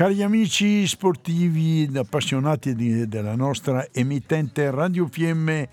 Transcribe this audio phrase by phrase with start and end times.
[0.00, 5.68] Cari amici sportivi appassionati di, della nostra emittente Radio Fiemme,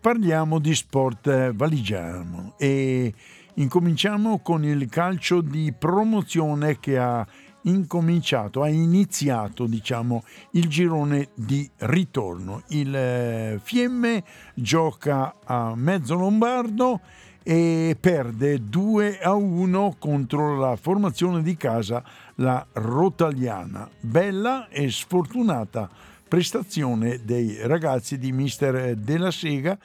[0.00, 3.12] parliamo di sport valigiano e
[3.54, 7.26] incominciamo con il calcio di promozione che ha
[7.62, 12.62] incominciato, ha iniziato diciamo il girone di ritorno.
[12.68, 14.22] Il eh, Fiemme
[14.54, 17.00] gioca a mezzo lombardo
[17.42, 22.02] e perde 2 a 1 contro la formazione di casa,
[22.36, 23.88] la Rotaliana.
[24.00, 25.88] Bella e sfortunata
[26.28, 29.76] prestazione dei ragazzi di Mister Della Sega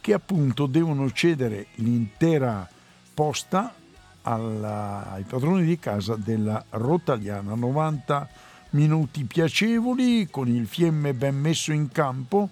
[0.00, 2.68] che appunto devono cedere l'intera
[3.12, 3.74] posta
[4.22, 7.54] alla, ai padroni di casa della Rotaliana.
[7.54, 8.28] 90
[8.70, 12.50] minuti piacevoli con il fiemme ben messo in campo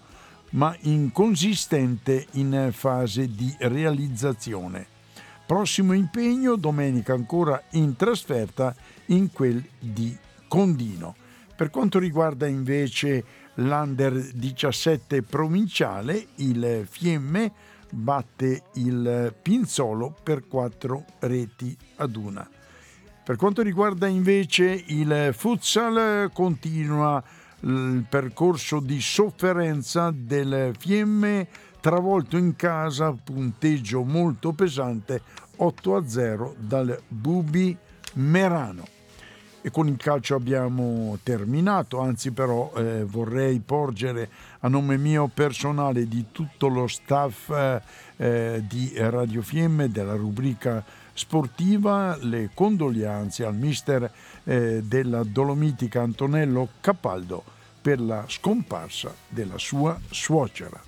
[0.55, 4.87] ma inconsistente in fase di realizzazione.
[5.47, 8.75] Prossimo impegno domenica ancora in trasferta
[9.07, 10.17] in quel di
[10.49, 11.15] Condino.
[11.55, 17.53] Per quanto riguarda invece l'Under 17 provinciale, il Fiemme
[17.91, 22.49] batte il Pinzolo per 4 reti ad una.
[23.25, 27.23] Per quanto riguarda invece il futsal, continua
[27.65, 31.47] il percorso di sofferenza del Fiemme
[31.81, 35.21] travolto in casa, punteggio molto pesante
[35.57, 37.77] 8 a 0 dal Bubi
[38.15, 38.93] Merano.
[39.63, 44.29] E con il calcio abbiamo terminato, anzi però eh, vorrei porgere
[44.61, 47.51] a nome mio personale di tutto lo staff
[48.17, 54.11] eh, di Radio Fiemme della rubrica sportiva le condoglianze al mister
[54.45, 57.54] eh, della Dolomitica Antonello Capaldo
[57.85, 60.81] per la scomparsa della sua suocera.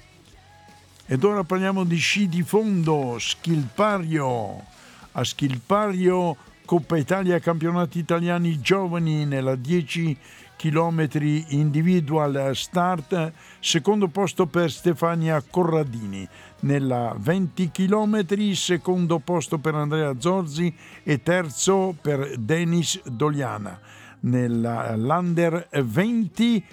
[1.04, 4.64] Ed ora parliamo di sci di fondo, Schilpario.
[5.12, 6.34] A Schilpario,
[6.64, 10.16] Coppa Italia Campionati Italiani Giovani nella 10
[10.56, 11.06] km
[11.48, 13.30] individual start,
[13.60, 16.26] secondo posto per Stefania Corradini,
[16.60, 23.78] nella 20 km secondo posto per Andrea Zorzi e terzo per Denis Doliana.
[24.20, 26.64] Nella Lander 20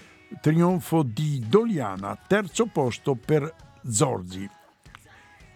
[0.42, 3.54] trionfo di Doliana, terzo posto per
[3.88, 4.50] Zorzi.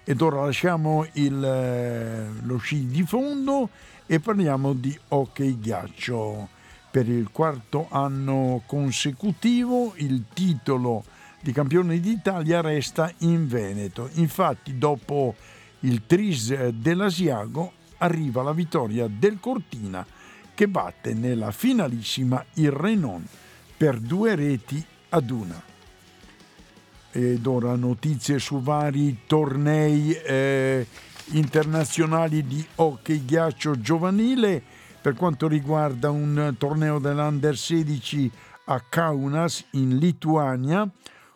[0.04, 3.70] Ed ora lasciamo il, eh, lo sci di fondo
[4.06, 6.48] e parliamo di hockey ghiaccio.
[6.90, 11.04] Per il quarto anno consecutivo il titolo
[11.42, 14.09] di campione d'Italia resta in Veneto.
[14.14, 15.36] Infatti dopo
[15.82, 20.06] il Tris dell'Asiago arriva la vittoria del Cortina
[20.54, 23.26] che batte nella finalissima il Renon
[23.78, 25.62] per due reti ad una.
[27.12, 30.86] Ed ora notizie su vari tornei eh,
[31.32, 34.62] internazionali di hockey ghiaccio giovanile
[35.02, 38.32] per quanto riguarda un torneo dell'Under 16
[38.66, 40.90] a Kaunas in Lituania.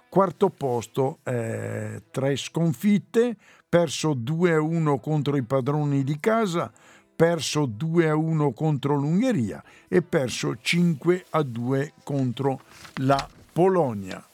[0.09, 3.37] Quarto posto, eh, tre sconfitte,
[3.69, 6.69] perso 2-1 contro i padroni di casa,
[7.21, 12.61] perso 2-1 contro l'Ungheria e perso 5-2 contro
[12.95, 14.27] la Polonia.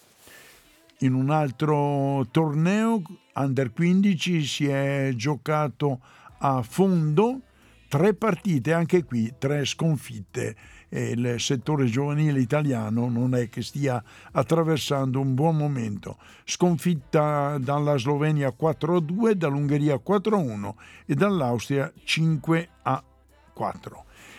[0.99, 3.01] In un altro torneo,
[3.33, 5.99] Under 15, si è giocato
[6.37, 7.41] a fondo
[7.89, 10.55] tre partite, anche qui tre sconfitte
[10.89, 16.17] il settore giovanile italiano non è che stia attraversando un buon momento.
[16.45, 20.73] Sconfitta dalla Slovenia 4-2, dall'Ungheria 4-1
[21.05, 22.67] e dall'Austria 5-4.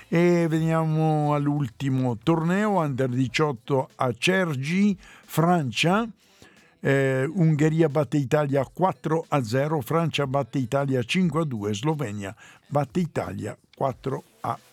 [0.09, 6.09] E veniamo all'ultimo torneo, Under 18 a Cergi, Francia.
[6.81, 12.35] Eh, Ungheria batte Italia 4 a 0, Francia batte Italia 5 a 2, Slovenia
[12.69, 14.68] batte Italia 4 a 2.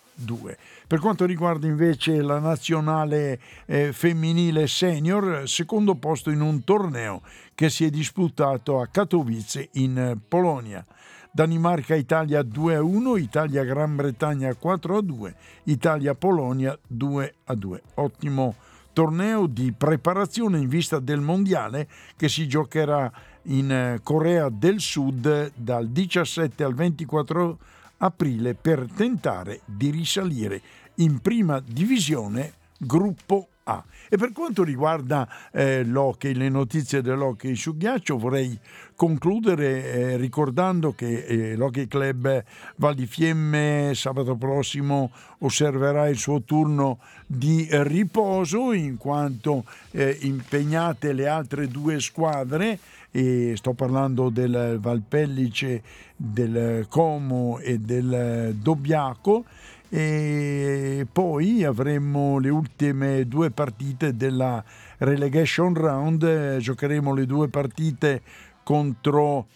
[0.86, 7.22] Per quanto riguarda invece la nazionale eh, femminile senior, secondo posto in un torneo
[7.54, 10.84] che si è disputato a Katowice in Polonia.
[11.30, 15.34] Danimarca-Italia 2-1, Italia-Gran Bretagna 4-2,
[15.64, 17.80] Italia-Polonia 2-2.
[17.94, 18.54] Ottimo
[18.94, 21.86] torneo di preparazione in vista del mondiale
[22.16, 27.58] che si giocherà in eh, Corea del Sud dal 17 al 24
[27.98, 30.60] aprile per tentare di risalire
[30.96, 33.82] in prima divisione gruppo A.
[34.08, 38.56] E per quanto riguarda eh, l'hockey, le notizie dell'hockey su ghiaccio, vorrei
[38.94, 42.44] concludere eh, ricordando che eh, l'Hockey Club
[42.76, 51.12] Val di Fiemme sabato prossimo osserverà il suo turno di riposo in quanto eh, impegnate
[51.12, 52.78] le altre due squadre
[53.16, 55.82] e sto parlando del Valpellice,
[56.14, 59.44] del Como e del Dobbiaco.
[59.88, 64.62] E poi avremo le ultime due partite della
[64.98, 68.20] relegation round, giocheremo le due partite
[68.62, 69.46] contro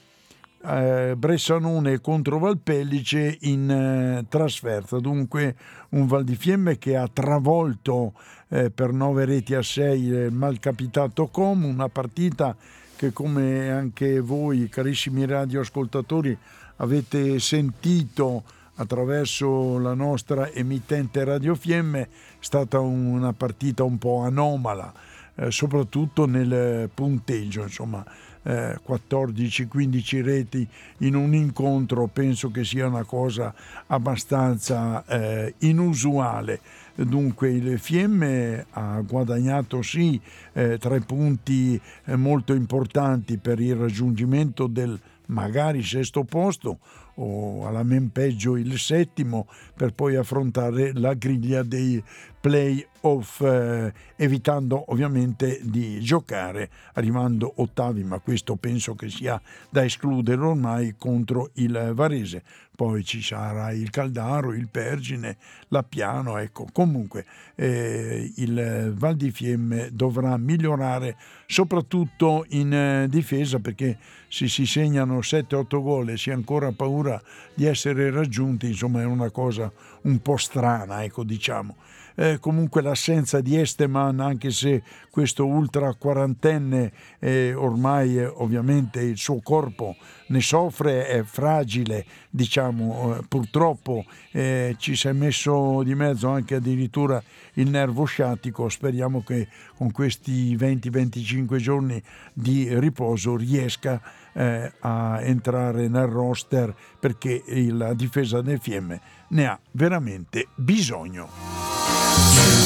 [0.64, 5.54] eh, Bressanone contro Valpellice in eh, trasferta, dunque
[5.90, 8.14] un Val di Fiemme che ha travolto
[8.48, 12.56] eh, per nove reti a sei il malcapitato Com, una partita
[13.00, 16.36] che come anche voi carissimi radioascoltatori
[16.76, 18.42] avete sentito
[18.74, 22.08] attraverso la nostra emittente Radio Fiemme è
[22.40, 24.92] stata una partita un po' anomala,
[25.34, 28.04] eh, soprattutto nel punteggio, insomma
[28.42, 30.68] eh, 14-15 reti
[30.98, 33.54] in un incontro penso che sia una cosa
[33.86, 36.60] abbastanza eh, inusuale.
[37.04, 40.20] Dunque il Fiemme ha guadagnato sì
[40.52, 46.78] eh, tre punti eh, molto importanti per il raggiungimento del magari sesto posto
[47.14, 52.02] o alla men peggio il settimo per poi affrontare la griglia dei
[52.40, 60.40] play-off eh, evitando ovviamente di giocare arrivando ottavi ma questo penso che sia da escludere
[60.40, 62.42] ormai contro il Varese.
[62.80, 65.36] Poi ci sarà il Caldaro, il Pergine,
[65.68, 71.14] l'Appiano, ecco, comunque eh, il Val di Fiemme dovrà migliorare
[71.46, 73.98] soprattutto in eh, difesa perché
[74.28, 77.20] se si segnano 7-8 gol e si ha ancora paura
[77.52, 79.70] di essere raggiunti, insomma è una cosa
[80.02, 81.76] un po' strana, ecco diciamo
[82.20, 89.16] eh, comunque l'assenza di Esteman, anche se questo ultra quarantenne eh, ormai eh, ovviamente il
[89.16, 89.96] suo corpo
[90.26, 96.56] ne soffre, è fragile, diciamo, eh, purtroppo eh, ci si è messo di mezzo anche
[96.56, 97.22] addirittura
[97.54, 102.02] il nervo sciatico, speriamo che con questi 20-25 giorni
[102.34, 103.98] di riposo riesca
[104.34, 111.69] eh, a entrare nel roster perché la difesa del Fiemme ne ha veramente bisogno.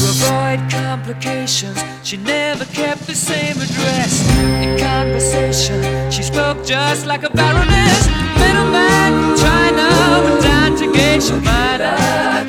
[0.06, 4.28] Avoid complications, she never kept the same address.
[4.62, 8.06] In conversation, she spoke just like a baroness.
[8.38, 9.86] Middleman from China
[10.24, 11.96] went down to Geisha Minor.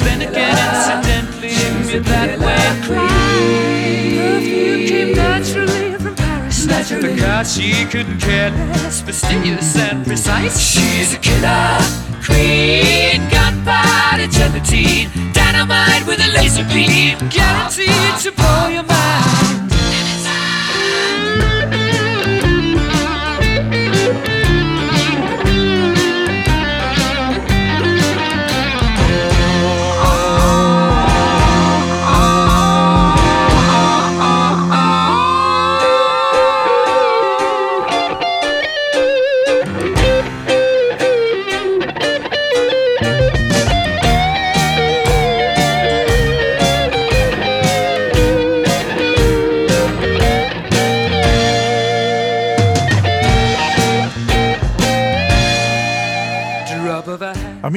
[0.03, 1.55] Then again, incidentally,
[1.87, 2.65] knew that way.
[4.17, 6.65] Perfume came naturally from Paris.
[6.65, 10.59] Because she couldn't care less, fastidious and precise.
[10.59, 15.09] She's a killer queen, gunpowder gelatine,
[15.55, 19.54] dynamite with a laser beam, guaranteed to blow your mind.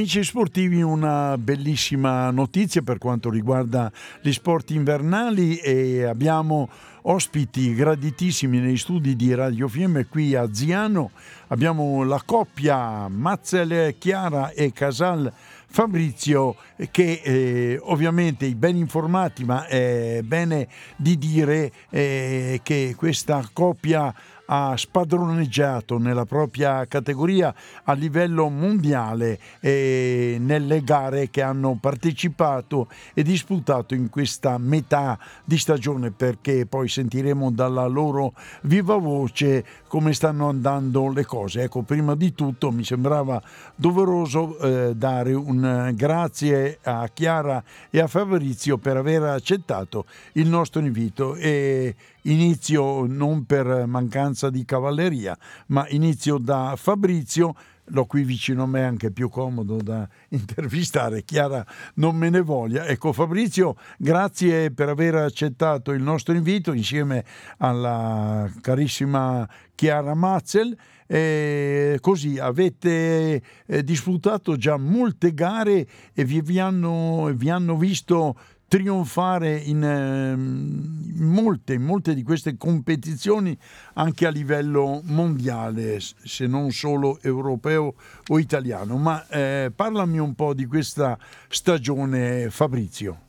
[0.08, 6.70] Amici sportivi, una bellissima notizia per quanto riguarda gli sport invernali e abbiamo
[7.02, 11.10] ospiti graditissimi nei studi di Radio Fiemme qui a Ziano.
[11.48, 15.30] Abbiamo la coppia Mazzel Chiara e Casal
[15.66, 16.56] Fabrizio
[16.90, 24.14] che eh, ovviamente i ben informati, ma è bene di dire eh, che questa coppia
[24.50, 33.22] ha spadroneggiato nella propria categoria a livello mondiale eh, nelle gare che hanno partecipato e
[33.22, 40.48] disputato in questa metà di stagione perché poi sentiremo dalla loro viva voce come stanno
[40.48, 41.62] andando le cose.
[41.62, 43.42] Ecco, prima di tutto mi sembrava
[43.74, 50.80] doveroso eh, dare un grazie a Chiara e a Fabrizio per aver accettato il nostro
[50.80, 51.94] invito e
[52.28, 55.36] Inizio non per mancanza di cavalleria,
[55.68, 57.54] ma inizio da Fabrizio
[57.86, 61.22] l'ho qui vicino a me, anche più comodo da intervistare.
[61.22, 62.84] Chiara non me ne voglia.
[62.84, 67.24] Ecco Fabrizio, grazie per aver accettato il nostro invito insieme
[67.58, 70.76] alla carissima Chiara Mazzel.
[71.06, 78.36] E così avete eh, disputato già molte gare e vi, hanno, vi hanno visto
[78.68, 83.58] trionfare in, eh, molte, molte di queste competizioni
[83.94, 87.94] anche a livello mondiale, se non solo europeo
[88.28, 88.98] o italiano.
[88.98, 93.26] Ma eh, parlami un po' di questa stagione, Fabrizio.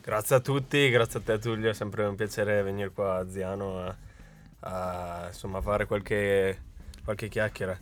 [0.00, 3.80] Grazie a tutti, grazie a te Tullio, è sempre un piacere venire qua a Ziano
[3.80, 3.96] a,
[4.60, 6.62] a insomma, fare qualche,
[7.04, 7.78] qualche chiacchiera.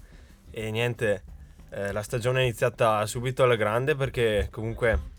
[0.51, 1.23] E niente,
[1.71, 5.15] eh, la stagione è iniziata subito alla grande perché comunque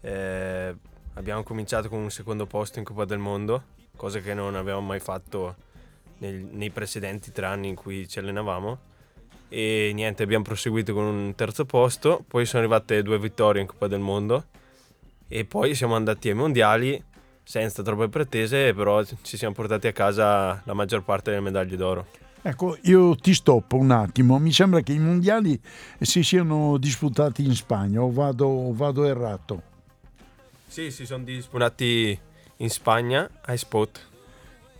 [0.00, 0.74] eh,
[1.14, 3.62] abbiamo cominciato con un secondo posto in Coppa del Mondo,
[3.96, 5.56] cosa che non avevamo mai fatto
[6.18, 8.78] nel, nei precedenti tre anni in cui ci allenavamo.
[9.48, 13.88] E niente, abbiamo proseguito con un terzo posto, poi sono arrivate due vittorie in Coppa
[13.88, 14.44] del Mondo
[15.26, 17.02] e poi siamo andati ai mondiali
[17.42, 22.06] senza troppe pretese, però ci siamo portati a casa la maggior parte delle medaglie d'oro.
[22.42, 25.60] Ecco, io ti stoppo un attimo, mi sembra che i mondiali
[26.00, 29.62] si siano disputati in Spagna o vado, vado errato?
[30.70, 32.16] Sì, si sono disputati
[32.58, 34.08] in Spagna a Spot.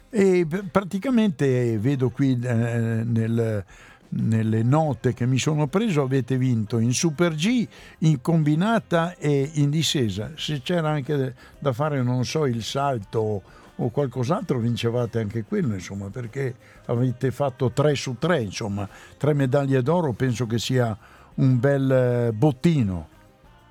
[0.08, 3.64] E praticamente vedo qui eh, nel,
[4.10, 7.66] nelle note che mi sono preso avete vinto in Super G,
[7.98, 10.30] in combinata e in discesa.
[10.36, 13.42] Se c'era anche da fare, non so, il salto
[13.74, 16.54] o qualcos'altro, vincevate anche quello, insomma, perché
[16.84, 20.96] avete fatto 3 su 3, insomma, tre medaglie d'oro, penso che sia
[21.34, 23.18] un bel bottino.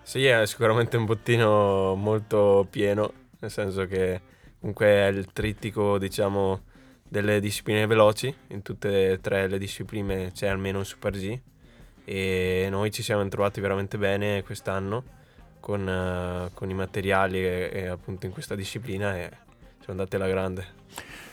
[0.09, 4.19] Sì, è sicuramente un bottino molto pieno, nel senso che
[4.59, 6.61] comunque è il trittico, diciamo,
[7.07, 11.39] delle discipline veloci, in tutte e tre le discipline c'è almeno un Super G
[12.05, 15.03] e noi ci siamo trovati veramente bene quest'anno
[15.59, 19.29] con, uh, con i materiali e, e, appunto in questa disciplina e
[19.77, 20.65] siamo andati alla grande.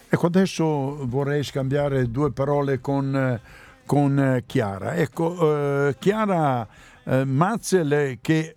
[0.07, 3.41] Ecco, adesso vorrei scambiare due parole con,
[3.87, 4.97] con Chiara.
[4.97, 6.69] Ecco, eh, Chiara
[7.05, 8.55] eh, Mazzel che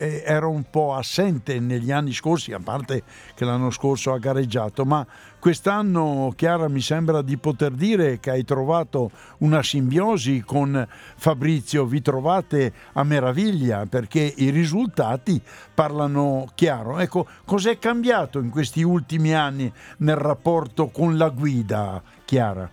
[0.00, 3.02] era un po' assente negli anni scorsi, a parte
[3.34, 5.06] che l'anno scorso ha gareggiato, ma
[5.38, 12.00] quest'anno Chiara mi sembra di poter dire che hai trovato una simbiosi con Fabrizio, vi
[12.00, 15.38] trovate a meraviglia perché i risultati
[15.74, 16.98] parlano chiaro.
[16.98, 22.70] Ecco, cos'è cambiato in questi ultimi anni nel rapporto con la guida, Chiara?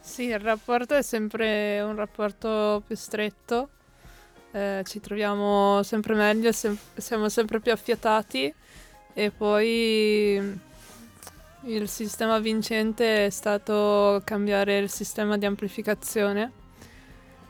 [0.00, 3.68] Sì, il rapporto è sempre un rapporto più stretto
[4.52, 8.52] eh, ci troviamo sempre meglio, sem- siamo sempre più affiatati
[9.12, 10.60] e poi
[11.62, 16.52] il sistema vincente è stato cambiare il sistema di amplificazione.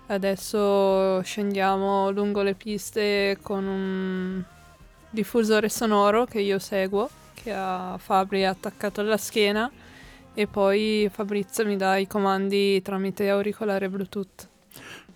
[0.06, 4.42] Adesso scendiamo lungo le piste con un
[5.10, 9.70] diffusore sonoro che io seguo, che ha Fabri attaccato alla schiena
[10.32, 14.48] e poi Fabrizio mi dà i comandi tramite auricolare Bluetooth.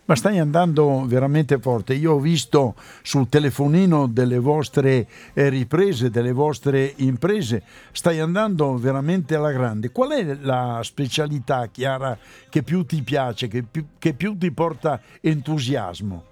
[0.05, 1.95] Ma stai andando veramente forte.
[1.95, 9.37] Io ho visto sul telefonino delle vostre eh, riprese, delle vostre imprese, stai andando veramente
[9.37, 9.91] alla grande.
[9.93, 12.19] Qual è la specialità, Chiara,
[12.49, 16.25] che più ti piace, che più, che più ti porta entusiasmo?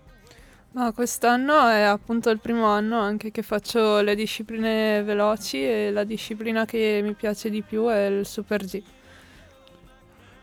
[0.72, 6.04] Ma quest'anno è appunto il primo anno anche che faccio le discipline veloci e la
[6.04, 8.80] disciplina che mi piace di più è il Super G.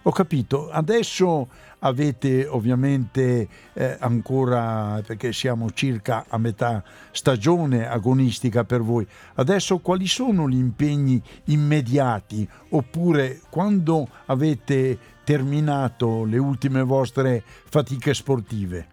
[0.07, 1.49] Ho capito, adesso
[1.79, 10.07] avete ovviamente eh, ancora, perché siamo circa a metà stagione agonistica per voi, adesso quali
[10.07, 12.47] sono gli impegni immediati?
[12.69, 18.87] Oppure quando avete terminato le ultime vostre fatiche sportive?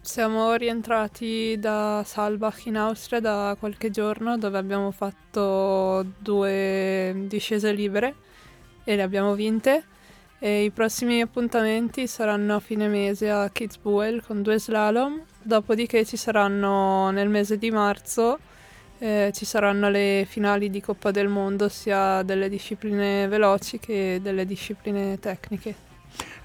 [0.00, 8.16] Siamo rientrati da Salbach in Austria da qualche giorno dove abbiamo fatto due discese libere
[8.84, 9.84] e le abbiamo vinte.
[10.38, 16.16] E I prossimi appuntamenti saranno a fine mese a Kitzbühel con due slalom, dopodiché ci
[16.16, 18.38] saranno nel mese di marzo
[18.98, 24.46] eh, ci saranno le finali di Coppa del Mondo sia delle discipline veloci che delle
[24.46, 25.93] discipline tecniche.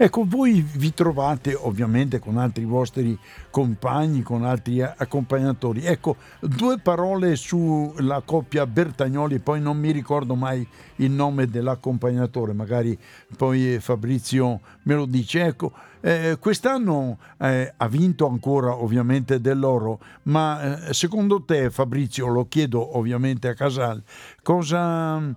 [0.02, 3.18] Ecco, voi vi trovate ovviamente con altri vostri
[3.50, 5.84] compagni, con altri accompagnatori.
[5.84, 10.66] Ecco, due parole sulla coppia Bertagnoli, poi non mi ricordo mai
[10.98, 12.98] il nome dell'accompagnatore, magari
[13.36, 15.44] poi Fabrizio me lo dice.
[15.44, 22.48] Ecco, eh, quest'anno eh, ha vinto ancora ovviamente dell'oro, ma eh, secondo te Fabrizio, lo
[22.48, 24.02] chiedo ovviamente a Casal,
[24.42, 25.36] cosa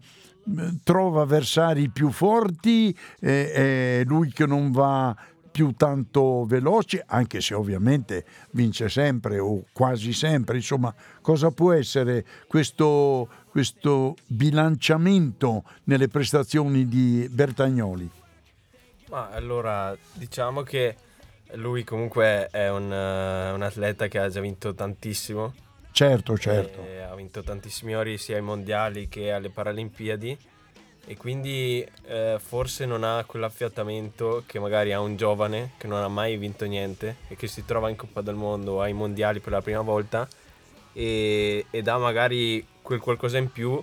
[0.83, 3.53] trova avversari più forti, eh,
[4.01, 5.17] è lui che non va
[5.53, 10.57] più tanto veloce, anche se ovviamente vince sempre o quasi sempre.
[10.57, 18.11] Insomma, cosa può essere questo, questo bilanciamento nelle prestazioni di Bertagnoli?
[19.11, 20.97] Ma allora, diciamo che
[21.57, 25.53] Lui comunque è un, uh, un atleta che ha già vinto tantissimo.
[25.93, 26.81] Certo, certo.
[27.09, 30.37] Ha vinto tantissimi ori sia ai mondiali che alle Paralimpiadi
[31.05, 36.09] e quindi eh, forse non ha quell'affiatamento che magari ha un giovane che non ha
[36.09, 39.61] mai vinto niente e che si trova in Coppa del Mondo ai mondiali per la
[39.61, 40.29] prima volta
[40.93, 43.83] e, ed ha magari quel qualcosa in più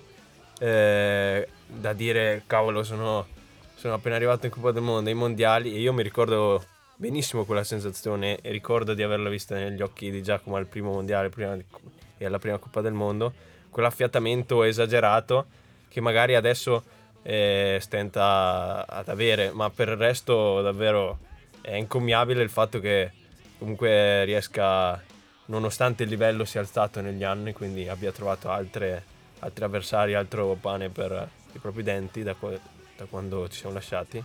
[0.58, 3.26] eh, da dire cavolo sono,
[3.74, 6.64] sono appena arrivato in Coppa del Mondo ai mondiali e io mi ricordo
[6.96, 11.28] benissimo quella sensazione e ricordo di averla vista negli occhi di Giacomo al primo mondiale
[11.28, 11.64] prima di,
[12.20, 13.32] e alla prima Coppa del Mondo,
[13.70, 15.46] quell'affiatamento esagerato
[15.88, 16.84] che magari adesso
[17.22, 21.18] eh, stenta ad avere, ma per il resto davvero
[21.62, 23.10] è incommiabile il fatto che
[23.58, 25.02] comunque riesca,
[25.46, 29.02] nonostante il livello sia alzato negli anni, quindi abbia trovato altre,
[29.38, 34.22] altri avversari, altro pane per i propri denti da, da quando ci siamo lasciati.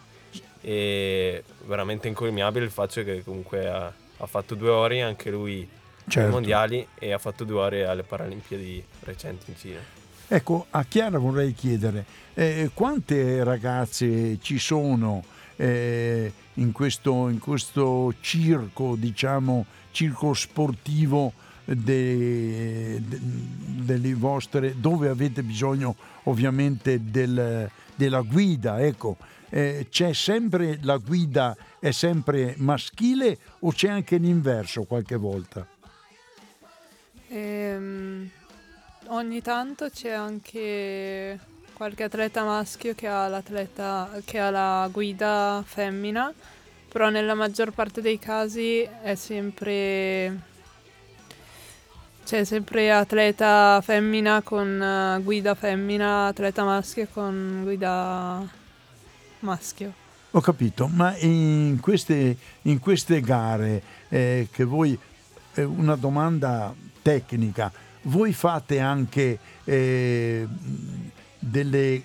[0.60, 3.86] E veramente incommiabile il fatto che comunque ha,
[4.18, 5.68] ha fatto due ore anche lui
[6.08, 6.28] certo.
[6.28, 9.80] ai mondiali e ha fatto due ore alle Paralimpiadi recenti in Cina.
[10.28, 15.24] Ecco, a Chiara vorrei chiedere eh, quante ragazze ci sono
[15.56, 21.34] eh, in, questo, in, questo, circo, diciamo, circo sportivo
[21.64, 29.18] de, de, delle vostre, dove avete bisogno ovviamente del, della guida, ecco
[29.50, 35.66] eh, c'è sempre la guida è sempre maschile o c'è anche l'inverso qualche volta?
[37.76, 38.30] Ehm,
[39.08, 41.40] ogni tanto c'è anche
[41.74, 43.42] qualche atleta maschio che ha,
[44.24, 46.34] che ha la guida femmina,
[46.88, 50.54] però nella maggior parte dei casi è sempre
[52.26, 58.42] c'è sempre atleta femmina con guida femmina, atleta maschio con guida
[59.40, 59.94] maschio.
[60.32, 64.98] Ho capito, ma in queste, in queste gare eh, che voi,
[65.54, 66.74] eh, una domanda
[67.06, 67.72] tecnica,
[68.04, 70.48] voi fate anche eh,
[71.38, 72.02] delle,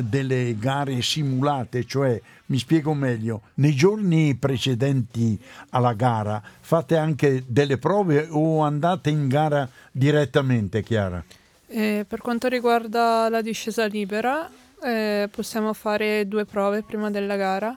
[0.00, 7.78] delle, gare simulate, cioè mi spiego meglio, nei giorni precedenti alla gara fate anche delle
[7.78, 11.24] prove o andate in gara direttamente, Chiara?
[11.68, 14.50] Eh, per quanto riguarda la discesa libera,
[14.82, 17.74] eh, possiamo fare due prove prima della gara,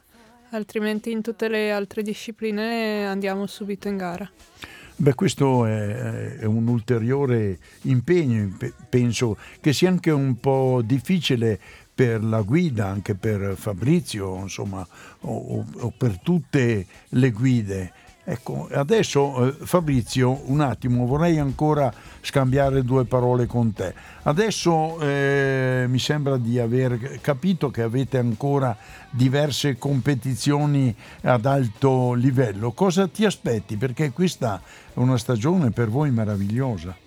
[0.50, 4.30] altrimenti in tutte le altre discipline andiamo subito in gara.
[4.98, 8.56] Beh, questo è, è, un ulteriore impegno,
[8.88, 11.60] penso che sia anche un po' difficile
[11.94, 14.88] per la guida, anche per Fabrizio, insomma,
[15.22, 17.92] o, o per tutte le guide.
[18.28, 23.94] Ecco, adesso eh, Fabrizio, un attimo, vorrei ancora scambiare due parole con te.
[24.24, 28.76] Adesso eh, mi sembra di aver capito che avete ancora
[29.12, 32.72] diverse competizioni ad alto livello.
[32.72, 33.78] Cosa ti aspetti?
[33.78, 36.98] Perché questa è una stagione per voi meravigliosa.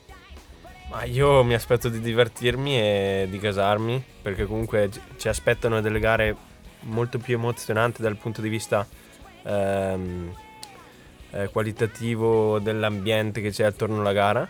[0.90, 6.36] Ma io mi aspetto di divertirmi e di casarmi, perché comunque ci aspettano delle gare
[6.82, 8.86] molto più emozionanti dal punto di vista...
[9.42, 10.46] Ehm,
[11.32, 14.48] eh, qualitativo dell'ambiente che c'è attorno alla gara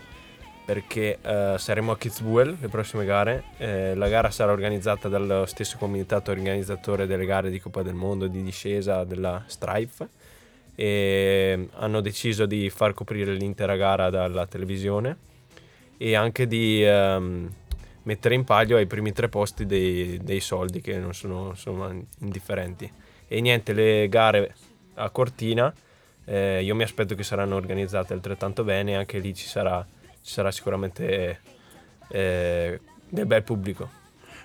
[0.68, 3.44] perché eh, saremo a Kitzbühel le prossime gare.
[3.56, 8.26] Eh, la gara sarà organizzata dallo stesso comitato organizzatore delle gare di Coppa del Mondo
[8.26, 10.08] di discesa della Strife
[10.74, 15.16] e hanno deciso di far coprire l'intera gara dalla televisione
[15.96, 17.50] e anche di ehm,
[18.02, 22.92] mettere in palio ai primi tre posti dei, dei soldi che non sono, sono indifferenti.
[23.26, 24.54] E niente, le gare
[24.96, 25.72] a Cortina
[26.28, 29.84] eh, io mi aspetto che saranno organizzate altrettanto bene, anche lì ci sarà,
[30.20, 31.40] ci sarà sicuramente
[32.08, 33.88] eh, del bel pubblico.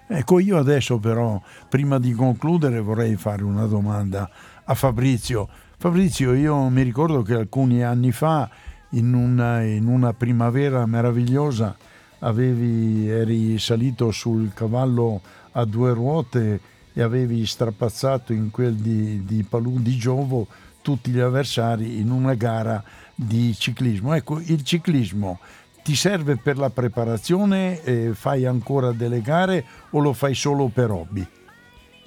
[0.07, 4.29] Ecco, io adesso però, prima di concludere, vorrei fare una domanda
[4.63, 5.49] a Fabrizio.
[5.77, 8.49] Fabrizio, io mi ricordo che alcuni anni fa,
[8.91, 11.75] in una, in una primavera meravigliosa,
[12.19, 16.59] avevi, eri salito sul cavallo a due ruote
[16.93, 20.47] e avevi strapazzato in quel di, di Palù di Giovo
[20.83, 22.83] tutti gli avversari in una gara
[23.15, 24.13] di ciclismo.
[24.13, 25.39] Ecco, il ciclismo
[25.81, 28.11] ti serve per la preparazione?
[28.13, 31.27] Fai ancora delle gare o lo fai solo per hobby?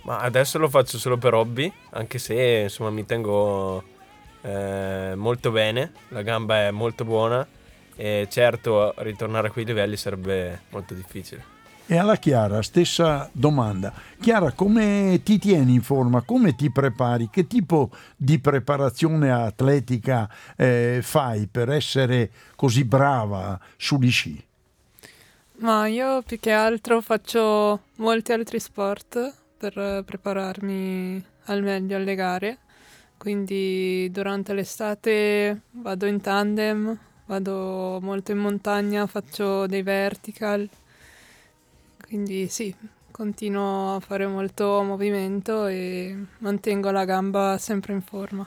[0.02, 3.82] Ma adesso lo faccio solo per hobby, anche se insomma mi tengo
[4.42, 7.44] eh, molto bene, la gamba è molto buona
[7.96, 11.56] e certo ritornare a quei livelli sarebbe molto difficile.
[11.88, 13.92] E alla Chiara, stessa domanda.
[14.20, 16.22] Chiara, come ti tieni in forma?
[16.22, 17.29] Come ti prepari?
[17.31, 24.44] Che tipo di preparazione atletica eh, fai per essere così brava sugli sci?
[25.59, 32.59] Ma io più che altro faccio molti altri sport per prepararmi al meglio alle gare.
[33.16, 40.68] quindi durante l'estate vado in tandem, vado molto in montagna, faccio dei vertical,
[42.07, 42.75] quindi sì,
[43.11, 48.47] continuo a fare molto movimento e mantengo la gamba sempre in forma.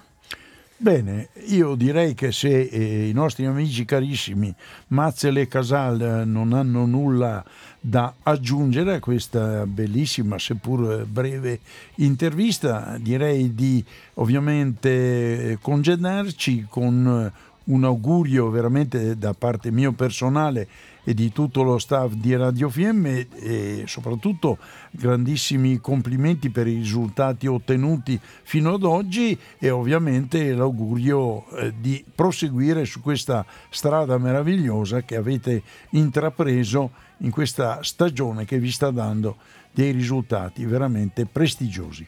[0.82, 4.56] Bene, io direi che se eh, i nostri amici carissimi
[4.88, 7.44] Mazzel e Casal eh, non hanno nulla
[7.82, 11.60] da aggiungere a questa bellissima, seppur breve
[11.96, 17.30] intervista, direi di ovviamente congedarci con
[17.66, 20.68] un augurio veramente da parte mio personale
[21.10, 24.60] e di tutto lo staff di Radio Fiemme e soprattutto
[24.92, 32.86] grandissimi complimenti per i risultati ottenuti fino ad oggi e ovviamente l'augurio eh, di proseguire
[32.86, 36.92] su questa strada meravigliosa che avete intrapreso
[37.22, 39.38] in questa stagione che vi sta dando
[39.72, 42.08] dei risultati veramente prestigiosi.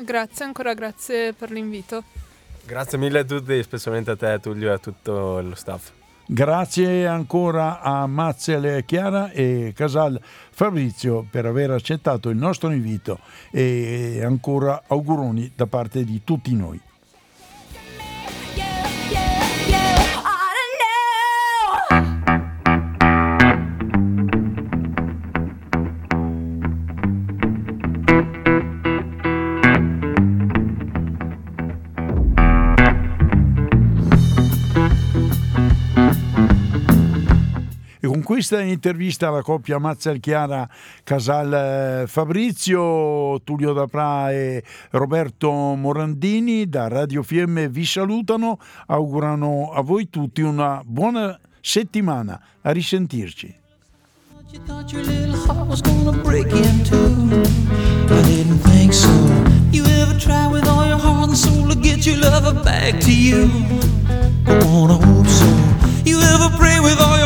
[0.00, 2.02] Grazie ancora, grazie per l'invito.
[2.64, 6.04] Grazie mille a tutti, specialmente a te Tullio e a tutto lo staff.
[6.28, 13.20] Grazie ancora a Mazzel Chiara e Casal Fabrizio per aver accettato il nostro invito
[13.52, 16.80] e ancora auguroni da parte di tutti noi.
[38.36, 40.68] Questa intervista alla coppia Mazzel Chiara
[41.04, 49.80] Casal eh, Fabrizio, Tullio Dapra e Roberto Morandini da Radio Fiemme vi salutano, augurano a
[49.80, 52.38] voi tutti una buona settimana.
[52.60, 53.54] A risentirci.
[63.06, 63.48] You.
[66.06, 67.25] You ever pray with all your